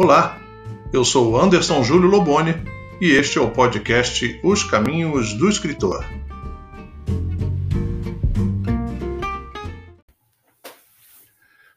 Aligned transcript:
Olá, 0.00 0.40
eu 0.92 1.04
sou 1.04 1.36
Anderson 1.36 1.82
Júlio 1.82 2.08
Loboni 2.08 2.54
e 3.00 3.10
este 3.10 3.36
é 3.36 3.40
o 3.40 3.50
podcast 3.50 4.40
Os 4.44 4.62
Caminhos 4.62 5.34
do 5.34 5.48
Escritor. 5.48 6.04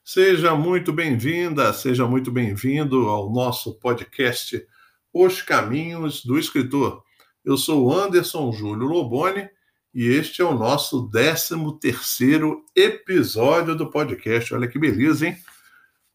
Seja 0.06 0.54
muito 0.54 0.94
bem-vinda, 0.94 1.74
seja 1.74 2.06
muito 2.06 2.32
bem-vindo 2.32 3.10
ao 3.10 3.34
nosso 3.34 3.74
podcast 3.80 4.64
Os 5.12 5.42
Caminhos 5.42 6.24
do 6.24 6.38
Escritor. 6.38 7.02
Eu 7.44 7.58
sou 7.58 7.92
Anderson 7.92 8.52
Júlio 8.52 8.86
Loboni 8.86 9.50
e 9.96 10.06
este 10.06 10.44
é 10.44 10.46
o 10.46 10.54
nosso 10.54 11.10
13 11.10 11.56
terceiro 11.80 12.64
episódio 12.76 13.76
do 13.76 13.90
podcast. 13.90 14.54
Olha 14.54 14.68
que 14.68 14.78
beleza, 14.78 15.26
hein? 15.26 15.38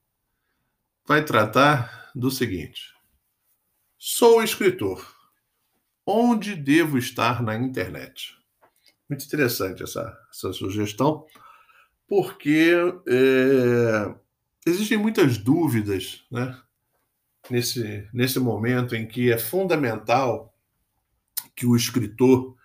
vai 1.07 1.23
tratar 1.23 2.11
do 2.13 2.29
seguinte: 2.29 2.93
Sou 3.97 4.43
escritor 4.43 5.18
Onde 6.11 6.55
devo 6.55 6.97
estar 6.97 7.43
na 7.43 7.55
internet? 7.55 8.35
Muito 9.07 9.23
interessante 9.25 9.83
essa, 9.83 10.17
essa 10.31 10.51
sugestão, 10.51 11.23
porque 12.07 12.73
é, 13.07 14.15
existem 14.65 14.97
muitas 14.97 15.37
dúvidas 15.37 16.25
né, 16.31 16.59
nesse, 17.47 18.09
nesse 18.11 18.39
momento 18.39 18.95
em 18.95 19.07
que 19.07 19.31
é 19.31 19.37
fundamental 19.37 20.51
que 21.55 21.67
o 21.67 21.75
escritor 21.75 22.57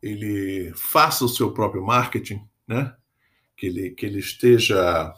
ele 0.00 0.72
faça 0.76 1.24
o 1.24 1.28
seu 1.28 1.52
próprio 1.52 1.84
marketing, 1.84 2.48
né? 2.64 2.94
que, 3.56 3.66
ele, 3.66 3.90
que 3.90 4.06
ele 4.06 4.20
esteja, 4.20 5.12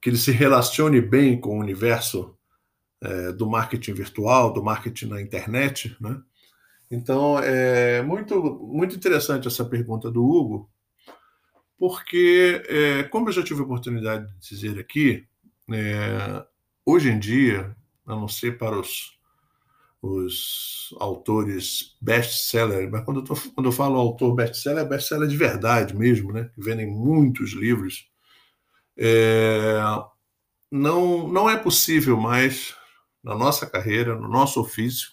que 0.00 0.10
ele 0.10 0.18
se 0.18 0.32
relacione 0.32 1.00
bem 1.00 1.40
com 1.40 1.58
o 1.58 1.60
universo 1.60 2.36
é, 3.00 3.30
do 3.30 3.48
marketing 3.48 3.92
virtual, 3.92 4.52
do 4.52 4.64
marketing 4.64 5.06
na 5.06 5.22
internet, 5.22 5.96
né? 6.00 6.20
Então, 6.92 7.38
é 7.38 8.02
muito, 8.02 8.42
muito 8.60 8.94
interessante 8.94 9.48
essa 9.48 9.64
pergunta 9.64 10.10
do 10.10 10.22
Hugo, 10.22 10.70
porque, 11.78 12.62
é, 12.68 13.02
como 13.04 13.30
eu 13.30 13.32
já 13.32 13.42
tive 13.42 13.60
a 13.60 13.64
oportunidade 13.64 14.30
de 14.38 14.48
dizer 14.50 14.78
aqui, 14.78 15.26
é, 15.72 16.44
hoje 16.84 17.08
em 17.08 17.18
dia, 17.18 17.74
a 18.04 18.14
não 18.14 18.28
ser 18.28 18.58
para 18.58 18.78
os, 18.78 19.18
os 20.02 20.94
autores 21.00 21.96
best-seller, 21.98 22.90
mas 22.90 23.02
quando 23.06 23.20
eu, 23.20 23.24
tô, 23.24 23.34
quando 23.54 23.68
eu 23.68 23.72
falo 23.72 23.98
autor 23.98 24.34
best-seller, 24.34 24.84
é 24.84 24.88
best-seller 24.88 25.26
de 25.26 25.36
verdade 25.36 25.96
mesmo, 25.96 26.30
né? 26.30 26.50
que 26.54 26.60
vendem 26.60 26.86
muitos 26.86 27.52
livros, 27.52 28.06
é, 28.98 29.80
não, 30.70 31.26
não 31.26 31.48
é 31.48 31.56
possível 31.56 32.18
mais, 32.18 32.76
na 33.24 33.34
nossa 33.34 33.64
carreira, 33.64 34.14
no 34.14 34.28
nosso 34.28 34.60
ofício, 34.60 35.08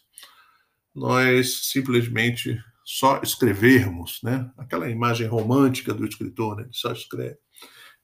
nós 0.93 1.65
simplesmente 1.65 2.59
só 2.83 3.21
escrevermos, 3.21 4.19
né? 4.23 4.49
Aquela 4.57 4.89
imagem 4.89 5.27
romântica 5.27 5.93
do 5.93 6.05
escritor, 6.05 6.57
né? 6.57 6.63
Ele 6.63 6.73
só 6.73 6.91
escreve. 6.91 7.37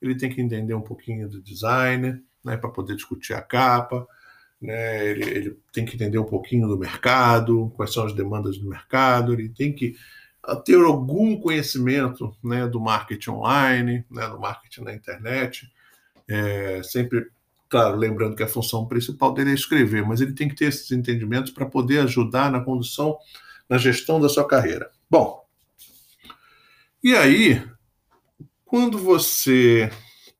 Ele 0.01 0.15
tem 0.15 0.29
que 0.29 0.39
entender 0.39 0.75
um 0.75 0.81
pouquinho 0.81 1.27
do 1.27 1.41
design, 1.41 2.21
né? 2.43 2.57
Para 2.57 2.69
poder 2.69 2.95
discutir 2.95 3.33
a 3.33 3.41
capa, 3.41 4.07
né? 4.61 5.07
Ele, 5.09 5.23
ele, 5.23 5.59
tem 5.73 5.85
que 5.85 5.95
entender 5.95 6.19
um 6.19 6.25
pouquinho 6.25 6.67
do 6.67 6.77
mercado, 6.77 7.71
quais 7.75 7.93
são 7.93 8.05
as 8.05 8.13
demandas 8.13 8.57
do 8.59 8.69
mercado. 8.69 9.33
Ele 9.33 9.49
tem 9.49 9.73
que 9.73 9.95
ah, 10.43 10.55
ter 10.55 10.79
algum 10.79 11.35
conhecimento, 11.39 12.35
né? 12.43 12.67
Do 12.67 12.79
marketing 12.79 13.31
online, 13.31 14.05
né? 14.11 14.27
Do 14.27 14.39
marketing 14.39 14.81
na 14.81 14.93
internet. 14.93 15.67
É, 16.27 16.83
sempre 16.83 17.27
Claro, 17.67 17.97
lembrando 17.97 18.35
que 18.35 18.43
a 18.43 18.47
função 18.47 18.87
principal 18.87 19.33
dele 19.33 19.51
é 19.51 19.53
escrever, 19.53 20.05
mas 20.05 20.21
ele 20.21 20.33
tem 20.33 20.47
que 20.47 20.55
ter 20.55 20.65
esses 20.65 20.91
entendimentos 20.91 21.51
para 21.51 21.65
poder 21.65 21.99
ajudar 21.99 22.51
na 22.51 22.61
condução, 22.61 23.17
na 23.67 23.77
gestão 23.77 24.19
da 24.19 24.29
sua 24.29 24.47
carreira. 24.47 24.91
Bom, 25.09 25.43
e 27.03 27.15
aí, 27.15 27.63
quando 28.63 28.97
você 28.97 29.91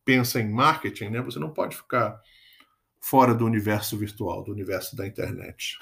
pensa 0.03 0.39
em 0.39 0.49
marketing, 0.49 1.09
né, 1.09 1.21
você 1.21 1.39
não 1.39 1.51
pode 1.51 1.75
ficar 1.75 2.19
fora 3.01 3.33
do 3.33 3.45
universo 3.45 3.97
virtual, 3.97 4.43
do 4.43 4.51
universo 4.51 4.95
da 4.95 5.05
internet. 5.05 5.77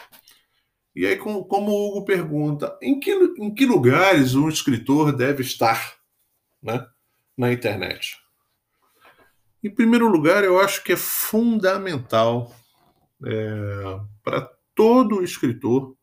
E 0.96 1.06
aí, 1.06 1.18
como, 1.18 1.46
como 1.46 1.72
o 1.72 1.88
Hugo 1.88 2.06
pergunta, 2.06 2.78
em 2.82 3.00
que, 3.00 3.12
em 3.12 3.54
que 3.54 3.66
lugares 3.66 4.36
um 4.36 4.48
escritor 4.48 5.16
deve 5.16 5.42
estar 5.42 5.96
né, 6.62 6.86
na 7.38 7.52
internet? 7.52 8.23
Em 9.64 9.74
primeiro 9.74 10.10
lugar, 10.10 10.44
eu 10.44 10.60
acho 10.60 10.84
que 10.84 10.92
é 10.92 10.98
fundamental 10.98 12.54
é, 13.26 14.00
para 14.22 14.42
todo 14.76 15.24
escritor, 15.24 15.96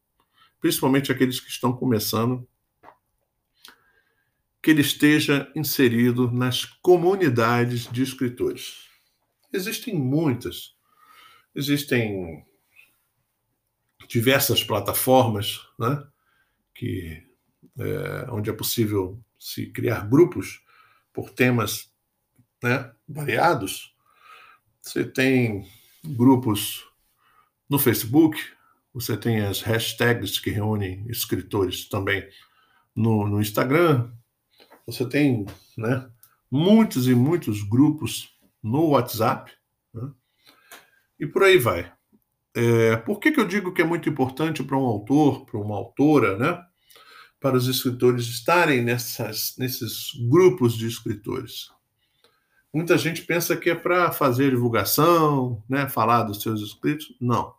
principalmente 0.58 1.12
aqueles 1.12 1.38
que 1.38 1.50
estão 1.50 1.70
começando, 1.70 2.48
que 4.62 4.70
ele 4.70 4.80
esteja 4.80 5.50
inserido 5.54 6.30
nas 6.30 6.64
comunidades 6.64 7.86
de 7.86 8.02
escritores. 8.02 8.88
Existem 9.52 9.94
muitas, 9.94 10.74
existem 11.54 12.44
diversas 14.08 14.64
plataformas, 14.64 15.60
né, 15.78 16.02
que 16.74 17.26
é, 17.78 18.30
onde 18.30 18.48
é 18.48 18.52
possível 18.54 19.22
se 19.38 19.66
criar 19.66 20.08
grupos 20.08 20.62
por 21.12 21.30
temas 21.30 21.89
né, 22.62 22.90
variados. 23.08 23.94
Você 24.82 25.04
tem 25.04 25.66
grupos 26.04 26.84
no 27.68 27.78
Facebook, 27.78 28.40
você 28.92 29.16
tem 29.16 29.40
as 29.42 29.60
hashtags 29.60 30.38
que 30.38 30.50
reúnem 30.50 31.04
escritores 31.08 31.88
também 31.88 32.28
no, 32.94 33.26
no 33.26 33.40
Instagram, 33.40 34.10
você 34.86 35.08
tem 35.08 35.46
né, 35.76 36.10
muitos 36.50 37.06
e 37.06 37.14
muitos 37.14 37.62
grupos 37.62 38.36
no 38.62 38.88
WhatsApp, 38.88 39.52
né, 39.94 40.10
e 41.18 41.26
por 41.26 41.44
aí 41.44 41.58
vai. 41.58 41.92
É, 42.54 42.96
por 42.96 43.20
que, 43.20 43.30
que 43.30 43.38
eu 43.38 43.46
digo 43.46 43.72
que 43.72 43.80
é 43.80 43.84
muito 43.84 44.08
importante 44.08 44.64
para 44.64 44.76
um 44.76 44.84
autor, 44.84 45.46
para 45.46 45.60
uma 45.60 45.76
autora, 45.76 46.36
né, 46.36 46.64
para 47.38 47.56
os 47.56 47.68
escritores 47.68 48.26
estarem 48.26 48.82
nessas, 48.82 49.54
nesses 49.56 50.10
grupos 50.28 50.76
de 50.76 50.88
escritores? 50.88 51.68
Muita 52.72 52.96
gente 52.96 53.22
pensa 53.22 53.56
que 53.56 53.70
é 53.70 53.74
para 53.74 54.12
fazer 54.12 54.50
divulgação, 54.50 55.62
né, 55.68 55.88
falar 55.88 56.22
dos 56.22 56.40
seus 56.40 56.60
escritos. 56.60 57.14
Não, 57.20 57.52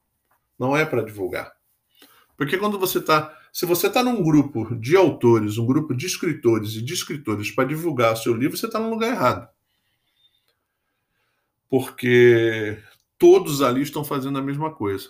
não 0.57 0.75
é 0.75 0.85
para 0.85 1.03
divulgar. 1.03 1.51
Porque 2.37 2.57
quando 2.57 2.79
você 2.79 2.99
está. 2.99 3.37
Se 3.51 3.65
você 3.65 3.87
está 3.87 4.01
num 4.01 4.23
grupo 4.23 4.73
de 4.75 4.95
autores, 4.95 5.57
um 5.57 5.65
grupo 5.65 5.93
de 5.93 6.05
escritores 6.05 6.75
e 6.75 6.81
de 6.81 6.93
escritores 6.93 7.51
para 7.51 7.67
divulgar 7.67 8.13
o 8.13 8.15
seu 8.15 8.33
livro, 8.33 8.55
você 8.55 8.65
está 8.65 8.79
no 8.79 8.89
lugar 8.89 9.09
errado. 9.09 9.49
Porque 11.69 12.81
todos 13.19 13.61
ali 13.61 13.81
estão 13.81 14.05
fazendo 14.05 14.39
a 14.39 14.41
mesma 14.41 14.73
coisa. 14.73 15.09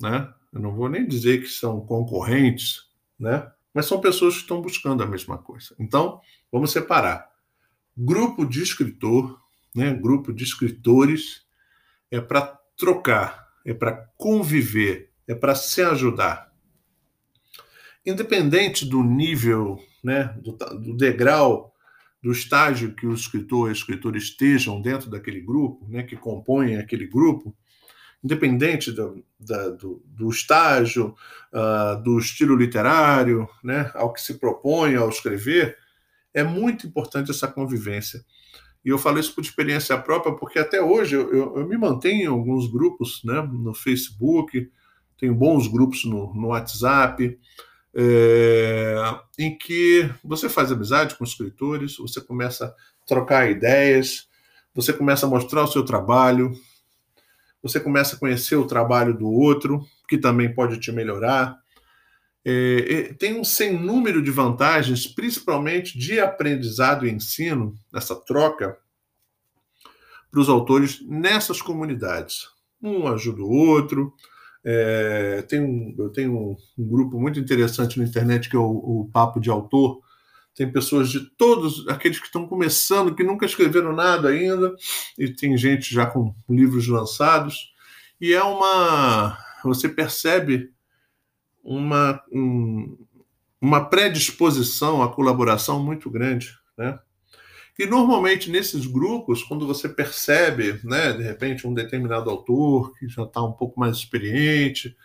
Né? 0.00 0.28
Eu 0.52 0.60
não 0.60 0.74
vou 0.74 0.88
nem 0.88 1.06
dizer 1.06 1.40
que 1.42 1.48
são 1.48 1.80
concorrentes, 1.80 2.88
né? 3.16 3.48
mas 3.72 3.86
são 3.86 4.00
pessoas 4.00 4.34
que 4.34 4.40
estão 4.40 4.60
buscando 4.60 5.04
a 5.04 5.06
mesma 5.06 5.38
coisa. 5.38 5.76
Então, 5.78 6.20
vamos 6.50 6.72
separar 6.72 7.33
Grupo 7.96 8.44
de 8.44 8.62
escritor, 8.62 9.40
né? 9.74 9.92
Grupo 9.94 10.32
de 10.32 10.44
escritores 10.44 11.42
é 12.10 12.20
para 12.20 12.42
trocar, 12.76 13.48
é 13.64 13.72
para 13.74 13.92
conviver, 14.16 15.12
é 15.26 15.34
para 15.34 15.54
se 15.54 15.82
ajudar. 15.82 16.52
independente 18.04 18.84
do 18.84 19.02
nível, 19.02 19.78
né, 20.02 20.36
do, 20.42 20.52
do 20.52 20.96
degrau, 20.96 21.72
do 22.22 22.32
estágio 22.32 22.94
que 22.94 23.06
o 23.06 23.14
escritor 23.14 23.68
e 23.68 23.70
a 23.70 23.72
escritora 23.72 24.16
estejam 24.16 24.80
dentro 24.80 25.10
daquele 25.10 25.40
grupo, 25.40 25.86
né, 25.88 26.02
que 26.02 26.16
compõem 26.16 26.76
aquele 26.76 27.06
grupo, 27.06 27.56
independente 28.22 28.92
do, 28.92 29.24
da, 29.38 29.70
do, 29.70 30.02
do 30.06 30.30
estágio, 30.30 31.14
uh, 31.52 32.02
do 32.02 32.18
estilo 32.18 32.56
literário, 32.56 33.48
né, 33.62 33.90
ao 33.94 34.12
que 34.12 34.20
se 34.20 34.38
propõe 34.38 34.94
ao 34.94 35.08
escrever, 35.08 35.76
é 36.34 36.42
muito 36.42 36.86
importante 36.86 37.30
essa 37.30 37.48
convivência. 37.48 38.24
E 38.84 38.90
eu 38.90 38.98
falo 38.98 39.18
isso 39.18 39.34
por 39.34 39.42
experiência 39.42 39.96
própria, 39.96 40.34
porque 40.34 40.58
até 40.58 40.82
hoje 40.82 41.16
eu, 41.16 41.32
eu, 41.32 41.58
eu 41.58 41.66
me 41.66 41.78
mantenho 41.78 42.22
em 42.22 42.26
alguns 42.26 42.70
grupos, 42.70 43.22
né, 43.24 43.40
no 43.40 43.72
Facebook, 43.72 44.70
tenho 45.16 45.34
bons 45.34 45.66
grupos 45.66 46.04
no, 46.04 46.34
no 46.34 46.48
WhatsApp, 46.48 47.38
é, 47.94 48.96
em 49.38 49.56
que 49.56 50.10
você 50.22 50.48
faz 50.48 50.70
amizade 50.70 51.14
com 51.14 51.24
escritores, 51.24 51.96
você 51.96 52.20
começa 52.20 52.66
a 52.66 52.74
trocar 53.06 53.50
ideias, 53.50 54.28
você 54.74 54.92
começa 54.92 55.24
a 55.24 55.30
mostrar 55.30 55.62
o 55.62 55.68
seu 55.68 55.84
trabalho, 55.84 56.52
você 57.62 57.80
começa 57.80 58.16
a 58.16 58.18
conhecer 58.18 58.56
o 58.56 58.66
trabalho 58.66 59.16
do 59.16 59.30
outro, 59.30 59.80
que 60.08 60.18
também 60.18 60.52
pode 60.52 60.78
te 60.78 60.92
melhorar. 60.92 61.56
É, 62.44 63.14
tem 63.18 63.40
um 63.40 63.44
sem 63.44 63.72
número 63.78 64.22
de 64.22 64.30
vantagens, 64.30 65.06
principalmente 65.06 65.98
de 65.98 66.20
aprendizado 66.20 67.06
e 67.06 67.10
ensino, 67.10 67.74
nessa 67.92 68.14
troca, 68.14 68.76
para 70.30 70.40
os 70.40 70.48
autores 70.48 71.00
nessas 71.06 71.62
comunidades. 71.62 72.48
Um 72.82 73.06
ajuda 73.06 73.40
o 73.40 73.50
outro, 73.50 74.12
é, 74.64 75.42
tem 75.42 75.60
um, 75.60 75.94
eu 75.98 76.08
tenho 76.08 76.32
um, 76.32 76.56
um, 76.78 76.88
grupo 76.88 77.20
muito 77.20 77.38
interessante 77.38 77.98
na 77.98 78.04
internet 78.04 78.48
que 78.48 78.56
é 78.56 78.58
o, 78.58 78.62
o, 78.64 79.10
Papo 79.12 79.38
de 79.38 79.50
Autor. 79.50 80.00
Tem 80.54 80.70
pessoas 80.70 81.10
de 81.10 81.20
todos 81.36 81.86
aqueles 81.88 82.18
que 82.18 82.26
estão 82.26 82.46
começando, 82.46 83.14
que 83.14 83.22
nunca 83.22 83.44
escreveram 83.44 83.94
nada 83.94 84.28
ainda, 84.28 84.74
e 85.18 85.28
tem 85.28 85.56
gente 85.56 85.92
já 85.92 86.06
com 86.06 86.34
livros 86.48 86.88
lançados. 86.88 87.72
E 88.20 88.32
é 88.32 88.42
uma. 88.42 89.36
Você 89.64 89.88
percebe 89.88 90.73
uma, 91.64 92.22
um, 92.30 92.96
uma 93.60 93.88
predisposição 93.88 95.02
à 95.02 95.12
colaboração 95.12 95.82
muito 95.82 96.10
grande. 96.10 96.54
Né? 96.76 96.98
E 97.78 97.86
normalmente 97.86 98.50
nesses 98.50 98.86
grupos, 98.86 99.42
quando 99.42 99.66
você 99.66 99.88
percebe, 99.88 100.78
né, 100.84 101.12
de 101.12 101.22
repente, 101.22 101.66
um 101.66 101.74
determinado 101.74 102.30
autor 102.30 102.94
que 102.96 103.08
já 103.08 103.22
está 103.22 103.42
um 103.42 103.52
pouco 103.52 103.80
mais 103.80 103.96
experiente, 103.96 104.96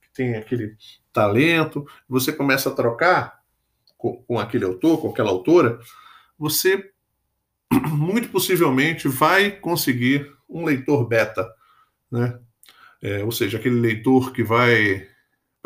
que 0.00 0.08
tem 0.12 0.34
aquele 0.34 0.76
talento, 1.12 1.86
você 2.08 2.32
começa 2.32 2.70
a 2.70 2.74
trocar 2.74 3.40
com, 3.96 4.16
com 4.24 4.38
aquele 4.38 4.64
autor, 4.64 5.00
com 5.00 5.10
aquela 5.10 5.30
autora, 5.30 5.78
você 6.38 6.90
muito 7.92 8.28
possivelmente 8.30 9.06
vai 9.06 9.50
conseguir 9.50 10.32
um 10.48 10.64
leitor 10.64 11.06
beta, 11.06 11.46
né? 12.10 12.38
É, 13.02 13.22
ou 13.22 13.30
seja, 13.30 13.58
aquele 13.58 13.78
leitor 13.78 14.32
que 14.32 14.42
vai 14.42 15.06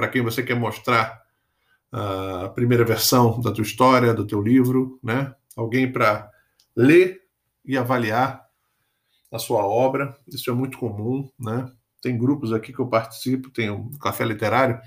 para 0.01 0.09
quem 0.09 0.23
você 0.23 0.43
quer 0.43 0.55
mostrar 0.55 1.21
a 1.93 2.49
primeira 2.55 2.87
versão 2.87 3.39
da 3.39 3.53
tua 3.53 3.61
história, 3.61 4.15
do 4.15 4.27
teu 4.27 4.41
livro, 4.41 4.99
né? 5.03 5.35
Alguém 5.55 5.93
para 5.93 6.31
ler 6.75 7.21
e 7.63 7.77
avaliar 7.77 8.47
a 9.31 9.39
sua 9.39 9.63
obra. 9.67 10.17
Isso 10.27 10.51
é 10.51 10.55
muito 10.55 10.79
comum, 10.79 11.31
né? 11.39 11.71
Tem 12.01 12.17
grupos 12.17 12.51
aqui 12.51 12.73
que 12.73 12.79
eu 12.79 12.87
participo, 12.87 13.51
tem 13.51 13.69
um 13.69 13.91
café 13.99 14.25
literário 14.25 14.81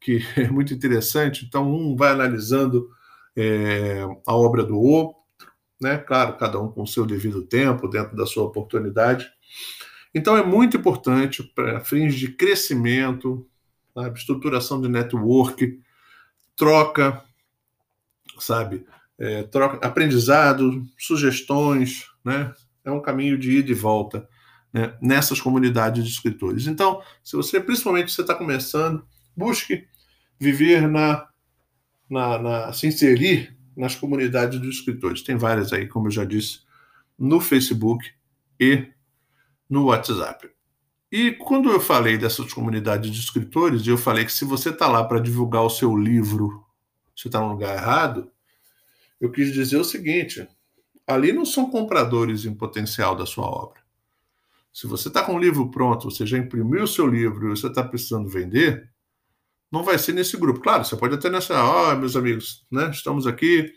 que 0.00 0.20
é 0.38 0.48
muito 0.48 0.72
interessante. 0.72 1.44
Então, 1.44 1.68
um 1.68 1.96
vai 1.96 2.12
analisando 2.12 2.88
é, 3.34 4.02
a 4.24 4.32
obra 4.32 4.62
do 4.62 4.78
outro, 4.78 5.16
né? 5.80 5.98
Claro, 5.98 6.36
cada 6.36 6.60
um 6.60 6.70
com 6.70 6.82
o 6.82 6.86
seu 6.86 7.04
devido 7.04 7.42
tempo, 7.42 7.88
dentro 7.88 8.14
da 8.14 8.26
sua 8.26 8.44
oportunidade. 8.44 9.28
Então, 10.14 10.36
é 10.36 10.44
muito 10.44 10.76
importante 10.76 11.42
para 11.42 11.80
fins 11.80 12.14
de 12.14 12.28
crescimento, 12.28 13.44
sabe? 13.94 14.18
estruturação 14.18 14.80
de 14.80 14.88
network, 14.88 15.80
troca, 16.56 17.22
sabe? 18.38 18.84
é, 19.22 19.44
troca, 19.44 19.86
aprendizado, 19.86 20.84
sugestões, 20.98 22.06
né? 22.24 22.52
É 22.84 22.90
um 22.90 23.00
caminho 23.00 23.38
de 23.38 23.58
ida 23.58 23.70
e 23.70 23.74
volta 23.74 24.28
né? 24.72 24.96
nessas 25.00 25.40
comunidades 25.40 26.02
de 26.02 26.10
escritores. 26.10 26.66
Então, 26.66 27.00
se 27.22 27.36
você, 27.36 27.60
principalmente, 27.60 28.10
você 28.10 28.22
está 28.22 28.34
começando, 28.34 29.06
busque 29.36 29.86
viver 30.40 30.88
na, 30.88 31.28
na, 32.10 32.38
na, 32.38 32.72
se 32.72 32.88
inserir 32.88 33.56
nas 33.76 33.94
comunidades 33.94 34.58
dos 34.58 34.78
escritores. 34.78 35.22
Tem 35.22 35.36
várias 35.36 35.72
aí, 35.72 35.86
como 35.86 36.08
eu 36.08 36.10
já 36.10 36.24
disse, 36.24 36.62
no 37.16 37.40
Facebook 37.40 38.04
e 38.58 38.88
no 39.70 39.84
WhatsApp. 39.84 40.50
E 41.12 41.32
quando 41.32 41.70
eu 41.70 41.78
falei 41.78 42.16
dessas 42.16 42.54
comunidades 42.54 43.10
de 43.10 43.20
escritores, 43.20 43.86
eu 43.86 43.98
falei 43.98 44.24
que 44.24 44.32
se 44.32 44.46
você 44.46 44.70
está 44.70 44.88
lá 44.88 45.04
para 45.04 45.20
divulgar 45.20 45.62
o 45.62 45.68
seu 45.68 45.94
livro, 45.94 46.64
você 47.14 47.28
está 47.28 47.38
no 47.38 47.48
lugar 47.48 47.76
errado, 47.76 48.30
eu 49.20 49.30
quis 49.30 49.52
dizer 49.52 49.76
o 49.76 49.84
seguinte: 49.84 50.48
ali 51.06 51.30
não 51.30 51.44
são 51.44 51.70
compradores 51.70 52.46
em 52.46 52.54
potencial 52.54 53.14
da 53.14 53.26
sua 53.26 53.44
obra. 53.44 53.78
Se 54.72 54.86
você 54.86 55.08
está 55.08 55.22
com 55.22 55.34
o 55.34 55.38
livro 55.38 55.70
pronto, 55.70 56.10
você 56.10 56.24
já 56.24 56.38
imprimiu 56.38 56.84
o 56.84 56.88
seu 56.88 57.06
livro 57.06 57.46
e 57.46 57.50
você 57.50 57.66
está 57.66 57.84
precisando 57.84 58.26
vender, 58.26 58.90
não 59.70 59.82
vai 59.82 59.98
ser 59.98 60.14
nesse 60.14 60.38
grupo. 60.38 60.60
Claro, 60.60 60.82
você 60.82 60.96
pode 60.96 61.14
até 61.14 61.28
nessa, 61.28 61.62
ó, 61.62 61.92
oh, 61.92 61.96
meus 61.96 62.16
amigos, 62.16 62.64
né? 62.70 62.88
Estamos 62.90 63.26
aqui, 63.26 63.70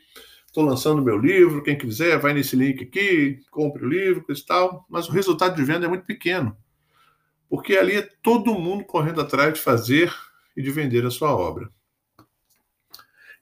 estou 0.48 0.64
lançando 0.64 1.02
meu 1.02 1.18
livro, 1.18 1.62
quem 1.62 1.78
quiser, 1.78 2.18
vai 2.18 2.34
nesse 2.34 2.56
link 2.56 2.82
aqui, 2.82 3.42
compre 3.52 3.84
o 3.84 3.90
livro, 3.90 4.24
e 4.30 4.46
tal. 4.46 4.86
Mas 4.90 5.10
o 5.10 5.12
resultado 5.12 5.54
de 5.54 5.64
venda 5.66 5.86
é 5.86 5.90
muito 5.90 6.06
pequeno, 6.06 6.56
porque 7.50 7.78
ali 7.78 7.98
é 7.98 8.10
todo 8.22 8.60
mundo 8.60 8.86
correndo 8.86 9.22
atrás 9.22 9.54
de 9.54 9.60
fazer 9.60 10.14
e 10.56 10.62
de 10.62 10.72
vender 10.72 11.06
a 11.06 11.12
sua 11.12 11.36
obra. 11.36 11.70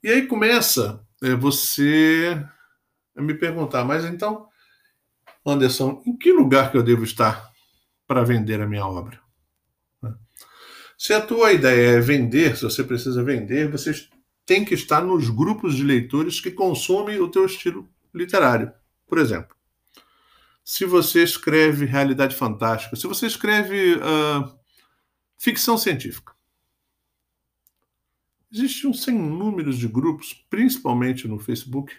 E 0.04 0.10
aí 0.10 0.28
começa 0.28 1.06
é 1.22 1.34
você 1.36 2.46
me 3.16 3.34
perguntar, 3.34 3.86
mas 3.86 4.04
então, 4.04 4.48
Anderson, 5.46 6.04
em 6.06 6.18
que 6.18 6.34
lugar 6.34 6.70
que 6.70 6.78
eu 6.78 6.84
devo 6.84 7.06
estar 7.06 7.50
para 8.06 8.24
vender 8.24 8.60
a 8.60 8.68
minha 8.68 8.86
obra? 8.86 9.22
Se 10.98 11.14
a 11.14 11.22
tua 11.22 11.54
ideia 11.54 11.98
é 11.98 12.00
vender, 12.00 12.58
se 12.58 12.64
você 12.64 12.84
precisa 12.84 13.24
vender, 13.24 13.70
você 13.70 13.94
tem 14.46 14.66
que 14.66 14.74
estar 14.74 15.02
nos 15.02 15.30
grupos 15.30 15.76
de 15.76 15.84
leitores 15.84 16.42
que 16.42 16.52
consomem 16.52 17.20
o 17.20 17.30
teu 17.30 17.46
estilo 17.46 17.90
literário. 18.14 18.72
Por 19.08 19.18
exemplo, 19.18 19.56
se 20.64 20.86
você 20.86 21.24
escreve 21.24 21.86
realidade 21.86 22.36
fantástica, 22.36 22.96
se 22.96 23.08
você 23.08 23.28
escreve 23.28 23.96
uh, 23.96 24.60
ficção 25.38 25.78
científica, 25.78 26.34
Existe 28.54 28.86
um 28.86 28.94
sem 28.94 29.18
números 29.18 29.80
de 29.80 29.88
grupos, 29.88 30.32
principalmente 30.48 31.28
no 31.28 31.40
Facebook, 31.40 31.92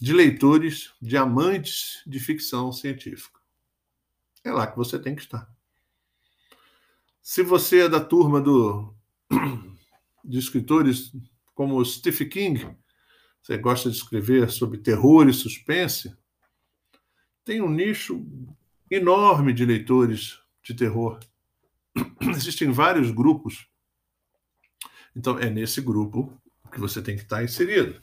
de 0.00 0.14
leitores, 0.14 0.94
de 1.00 1.14
amantes 1.14 2.02
de 2.06 2.18
ficção 2.18 2.72
científica. 2.72 3.38
É 4.42 4.50
lá 4.50 4.66
que 4.66 4.78
você 4.78 4.98
tem 4.98 5.14
que 5.14 5.20
estar. 5.20 5.46
Se 7.20 7.42
você 7.42 7.80
é 7.80 7.88
da 7.88 8.00
turma 8.00 8.40
do, 8.40 8.94
de 10.24 10.38
escritores 10.38 11.12
como 11.54 11.84
Stephen 11.84 12.30
King, 12.30 12.76
você 13.42 13.58
gosta 13.58 13.90
de 13.90 13.96
escrever 13.98 14.48
sobre 14.50 14.78
terror 14.78 15.28
e 15.28 15.34
suspense, 15.34 16.16
tem 17.46 17.62
um 17.62 17.70
nicho 17.70 18.22
enorme 18.90 19.54
de 19.54 19.64
leitores 19.64 20.38
de 20.62 20.74
terror. 20.74 21.18
Existem 22.28 22.70
vários 22.70 23.10
grupos 23.10 23.66
então, 25.16 25.38
é 25.38 25.48
nesse 25.48 25.80
grupo 25.80 26.30
que 26.70 26.78
você 26.78 27.00
tem 27.00 27.16
que 27.16 27.22
estar 27.22 27.42
inserido. 27.42 28.02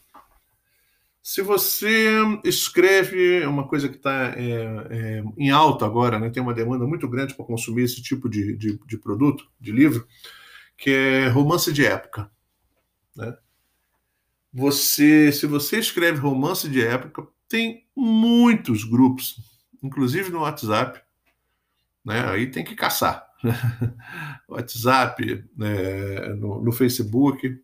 Se 1.21 1.41
você 1.41 2.19
escreve 2.43 3.45
uma 3.45 3.67
coisa 3.67 3.87
que 3.87 3.95
está 3.97 4.33
é, 4.35 4.87
é, 4.89 5.23
em 5.37 5.51
alta 5.51 5.85
agora, 5.85 6.19
né, 6.19 6.29
tem 6.31 6.41
uma 6.41 6.55
demanda 6.55 6.85
muito 6.85 7.07
grande 7.07 7.35
para 7.35 7.45
consumir 7.45 7.83
esse 7.83 8.01
tipo 8.01 8.27
de, 8.27 8.57
de, 8.57 8.79
de, 8.85 8.97
produto, 8.97 9.47
de 9.59 9.71
livro, 9.71 10.05
que 10.75 10.89
é 10.89 11.27
romance 11.27 11.71
de 11.71 11.85
época. 11.85 12.29
Né? 13.15 13.37
Você, 14.51 15.31
se 15.31 15.45
você 15.45 15.79
escreve 15.79 16.19
romance 16.19 16.67
de 16.67 16.83
época, 16.83 17.25
tem 17.47 17.85
muitos 17.95 18.83
grupos, 18.83 19.37
inclusive 19.81 20.31
no 20.31 20.41
WhatsApp, 20.41 21.01
né? 22.03 22.25
aí 22.29 22.49
tem 22.49 22.63
que 22.63 22.75
caçar. 22.75 23.25
WhatsApp, 24.47 25.43
né, 25.57 26.29
no, 26.35 26.61
no 26.63 26.71
Facebook, 26.71 27.59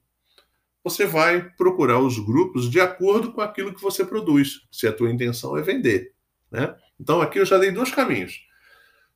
você 0.83 1.05
vai 1.05 1.41
procurar 1.41 1.99
os 1.99 2.17
grupos 2.19 2.69
de 2.69 2.79
acordo 2.79 3.31
com 3.31 3.41
aquilo 3.41 3.73
que 3.73 3.81
você 3.81 4.05
produz, 4.05 4.61
se 4.71 4.87
a 4.87 4.93
tua 4.93 5.11
intenção 5.11 5.57
é 5.57 5.61
vender. 5.61 6.13
Né? 6.51 6.75
Então, 6.99 7.21
aqui 7.21 7.39
eu 7.39 7.45
já 7.45 7.57
dei 7.57 7.71
dois 7.71 7.91
caminhos. 7.91 8.41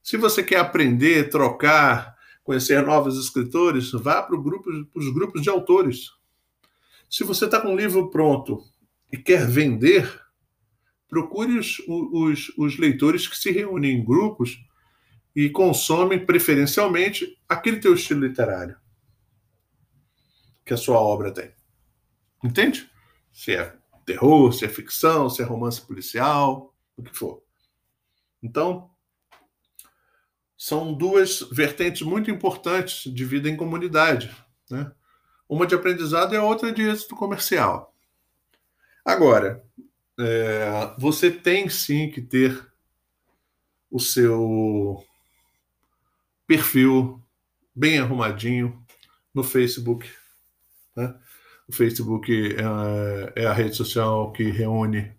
Se 0.01 0.17
você 0.17 0.43
quer 0.43 0.59
aprender, 0.59 1.29
trocar, 1.29 2.15
conhecer 2.43 2.81
novos 2.85 3.17
escritores, 3.17 3.91
vá 3.91 4.21
para 4.21 4.37
grupo, 4.37 4.69
os 4.93 5.13
grupos 5.13 5.41
de 5.41 5.49
autores. 5.49 6.11
Se 7.09 7.23
você 7.23 7.45
está 7.45 7.59
com 7.59 7.69
um 7.69 7.77
livro 7.77 8.09
pronto 8.09 8.61
e 9.11 9.17
quer 9.17 9.47
vender, 9.47 10.22
procure 11.13 11.59
os, 11.59 11.79
os, 11.87 12.51
os 12.57 12.79
leitores 12.79 13.27
que 13.27 13.37
se 13.37 13.51
reúnem 13.51 13.99
em 13.99 14.03
grupos 14.03 14.59
e 15.35 15.47
consomem 15.47 16.25
preferencialmente 16.25 17.37
aquele 17.47 17.77
teu 17.77 17.93
estilo 17.93 18.25
literário 18.25 18.75
que 20.65 20.73
a 20.73 20.77
sua 20.77 20.97
obra 20.97 21.31
tem. 21.31 21.53
Entende? 22.43 22.89
Se 23.31 23.53
é 23.53 23.75
terror, 24.05 24.51
se 24.53 24.65
é 24.65 24.69
ficção, 24.69 25.29
se 25.29 25.41
é 25.41 25.45
romance 25.45 25.81
policial, 25.81 26.73
o 26.97 27.03
que 27.03 27.15
for. 27.15 27.43
Então, 28.41 28.89
são 30.57 30.93
duas 30.93 31.41
vertentes 31.51 32.01
muito 32.01 32.31
importantes 32.31 33.13
de 33.13 33.25
vida 33.25 33.49
em 33.49 33.57
comunidade. 33.57 34.35
Né? 34.69 34.91
Uma 35.47 35.67
de 35.67 35.75
aprendizado 35.75 36.33
e 36.33 36.37
a 36.37 36.43
outra 36.43 36.71
de 36.71 36.81
êxito 36.81 37.15
comercial. 37.15 37.93
Agora, 39.05 39.65
é, 40.19 40.93
você 40.97 41.31
tem 41.31 41.69
sim 41.69 42.09
que 42.09 42.21
ter 42.21 42.65
o 43.89 43.99
seu 43.99 45.03
perfil 46.45 47.21
bem 47.75 47.99
arrumadinho 47.99 48.83
no 49.33 49.43
Facebook. 49.43 50.09
Né? 50.95 51.13
O 51.67 51.73
Facebook 51.73 52.55
é, 52.55 53.43
é, 53.43 53.45
a 53.45 53.53
rede 53.53 53.75
social 53.75 54.31
que 54.31 54.43
reúne 54.43 55.11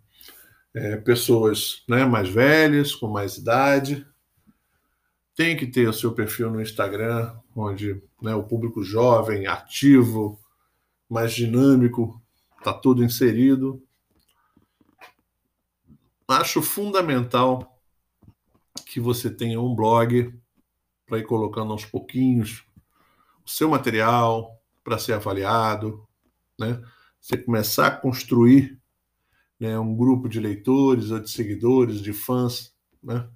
é, 0.72 0.96
pessoas 0.96 1.82
né, 1.88 2.04
mais 2.04 2.28
velhas, 2.28 2.94
com 2.94 3.08
mais 3.08 3.36
idade. 3.36 4.06
Tem 5.36 5.56
que 5.56 5.66
ter 5.66 5.88
o 5.88 5.92
seu 5.92 6.12
perfil 6.12 6.50
no 6.50 6.60
Instagram, 6.60 7.34
onde 7.56 8.00
né, 8.22 8.34
o 8.34 8.44
público 8.44 8.84
jovem, 8.84 9.46
ativo, 9.46 10.38
mais 11.08 11.32
dinâmico, 11.32 12.20
está 12.58 12.72
tudo 12.72 13.02
inserido 13.02 13.82
acho 16.28 16.62
fundamental 16.62 17.80
que 18.86 19.00
você 19.00 19.30
tenha 19.30 19.60
um 19.60 19.74
blog 19.74 20.32
para 21.06 21.18
ir 21.18 21.24
colocando 21.24 21.72
aos 21.72 21.84
pouquinhos 21.84 22.64
o 23.44 23.50
seu 23.50 23.68
material 23.68 24.58
para 24.82 24.98
ser 24.98 25.12
avaliado, 25.12 26.06
né? 26.58 26.82
Você 27.20 27.36
começar 27.36 27.86
a 27.86 27.96
construir 27.96 28.78
né, 29.58 29.78
um 29.78 29.96
grupo 29.96 30.28
de 30.28 30.40
leitores 30.40 31.10
ou 31.10 31.20
de 31.20 31.30
seguidores, 31.30 32.00
de 32.00 32.12
fãs, 32.12 32.74
né? 33.02 33.28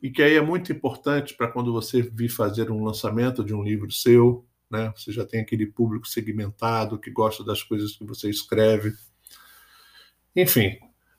E 0.00 0.10
que 0.10 0.22
aí 0.22 0.34
é 0.34 0.40
muito 0.40 0.72
importante 0.72 1.34
para 1.34 1.48
quando 1.48 1.72
você 1.72 2.02
vir 2.02 2.28
fazer 2.28 2.70
um 2.70 2.84
lançamento 2.84 3.44
de 3.44 3.52
um 3.52 3.62
livro 3.62 3.90
seu, 3.90 4.46
né? 4.70 4.92
Você 4.96 5.12
já 5.12 5.24
tem 5.26 5.40
aquele 5.40 5.66
público 5.66 6.06
segmentado 6.06 6.98
que 6.98 7.10
gosta 7.10 7.44
das 7.44 7.62
coisas 7.62 7.96
que 7.96 8.04
você 8.04 8.30
escreve. 8.30 8.92
Enfim, 10.36 10.78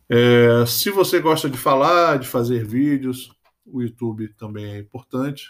é, 0.09 0.65
se 0.65 0.89
você 0.89 1.19
gosta 1.19 1.49
de 1.49 1.57
falar, 1.57 2.17
de 2.17 2.27
fazer 2.27 2.65
vídeos, 2.65 3.31
o 3.65 3.81
YouTube 3.81 4.29
também 4.35 4.73
é 4.73 4.79
importante. 4.79 5.45